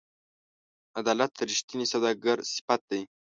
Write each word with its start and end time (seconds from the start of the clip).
عدالت 0.99 1.31
د 1.37 1.39
رښتیني 1.49 1.85
سوداګر 1.93 2.37
صفت 2.53 2.81
دی. 2.89 3.01